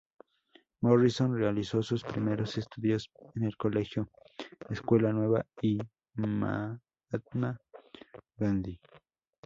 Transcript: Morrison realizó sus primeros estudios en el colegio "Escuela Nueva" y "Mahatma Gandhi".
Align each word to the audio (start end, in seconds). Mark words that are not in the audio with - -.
Morrison 0.81 1.35
realizó 1.37 1.83
sus 1.83 2.03
primeros 2.03 2.57
estudios 2.57 3.11
en 3.35 3.43
el 3.43 3.55
colegio 3.55 4.09
"Escuela 4.71 5.13
Nueva" 5.13 5.45
y 5.61 5.77
"Mahatma 6.15 7.55
Gandhi". 8.35 8.79